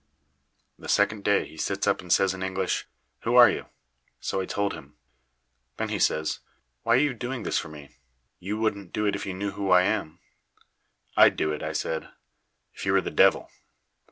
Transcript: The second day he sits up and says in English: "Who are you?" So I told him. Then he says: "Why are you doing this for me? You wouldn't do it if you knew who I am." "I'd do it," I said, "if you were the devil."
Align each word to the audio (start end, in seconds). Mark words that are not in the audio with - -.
The 0.79 0.89
second 0.89 1.23
day 1.23 1.47
he 1.47 1.57
sits 1.57 1.85
up 1.85 2.01
and 2.01 2.11
says 2.11 2.33
in 2.33 2.41
English: 2.41 2.87
"Who 3.19 3.35
are 3.35 3.51
you?" 3.51 3.67
So 4.19 4.41
I 4.41 4.47
told 4.47 4.73
him. 4.73 4.95
Then 5.77 5.89
he 5.89 5.99
says: 5.99 6.39
"Why 6.81 6.95
are 6.95 6.99
you 6.99 7.13
doing 7.13 7.43
this 7.43 7.59
for 7.59 7.67
me? 7.69 7.97
You 8.39 8.57
wouldn't 8.57 8.93
do 8.93 9.05
it 9.05 9.15
if 9.15 9.27
you 9.27 9.35
knew 9.35 9.51
who 9.51 9.69
I 9.69 9.83
am." 9.83 10.17
"I'd 11.15 11.35
do 11.37 11.51
it," 11.51 11.61
I 11.61 11.73
said, 11.73 12.09
"if 12.73 12.83
you 12.83 12.93
were 12.93 13.01
the 13.01 13.11
devil." 13.11 13.51